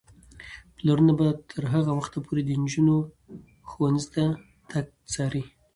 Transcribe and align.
پلرونه 0.77 1.13
به 1.19 1.27
تر 1.51 1.63
هغه 1.73 1.91
وخته 1.99 2.17
پورې 2.25 2.41
د 2.45 2.49
نجونو 2.63 2.95
ښوونځي 3.69 4.09
ته 4.15 4.25
تګ 4.71 4.85
څاري. 5.13 5.43